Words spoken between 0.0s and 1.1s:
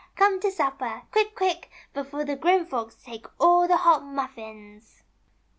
Come to supper,